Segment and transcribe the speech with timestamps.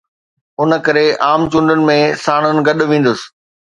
[0.61, 3.19] ان ڪري عام چونڊن ۾ ساڻن گڏ ويندس.